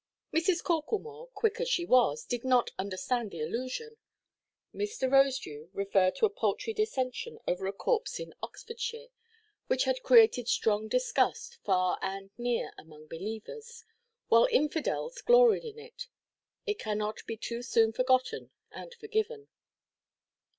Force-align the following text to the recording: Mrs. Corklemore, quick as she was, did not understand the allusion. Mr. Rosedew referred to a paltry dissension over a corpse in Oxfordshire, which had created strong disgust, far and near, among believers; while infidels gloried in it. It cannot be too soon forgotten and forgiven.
Mrs. 0.33 0.63
Corklemore, 0.63 1.29
quick 1.35 1.61
as 1.61 1.69
she 1.69 1.85
was, 1.85 2.25
did 2.25 2.43
not 2.43 2.71
understand 2.79 3.29
the 3.29 3.41
allusion. 3.41 3.97
Mr. 4.73 5.07
Rosedew 5.07 5.69
referred 5.73 6.15
to 6.15 6.25
a 6.25 6.29
paltry 6.31 6.73
dissension 6.73 7.37
over 7.47 7.67
a 7.67 7.71
corpse 7.71 8.19
in 8.19 8.33
Oxfordshire, 8.41 9.09
which 9.67 9.83
had 9.83 10.01
created 10.01 10.47
strong 10.47 10.87
disgust, 10.87 11.59
far 11.63 11.99
and 12.01 12.31
near, 12.35 12.73
among 12.79 13.05
believers; 13.05 13.85
while 14.27 14.47
infidels 14.49 15.21
gloried 15.21 15.63
in 15.65 15.77
it. 15.77 16.07
It 16.65 16.79
cannot 16.79 17.23
be 17.27 17.37
too 17.37 17.61
soon 17.61 17.93
forgotten 17.93 18.49
and 18.71 18.95
forgiven. 18.95 19.49